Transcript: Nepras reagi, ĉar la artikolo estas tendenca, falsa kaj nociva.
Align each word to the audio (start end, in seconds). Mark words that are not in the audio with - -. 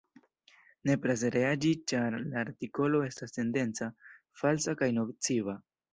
Nepras 0.89 1.23
reagi, 1.35 1.73
ĉar 1.93 2.17
la 2.31 2.41
artikolo 2.45 3.03
estas 3.11 3.37
tendenca, 3.39 3.91
falsa 4.43 4.79
kaj 4.81 4.93
nociva. 5.01 5.57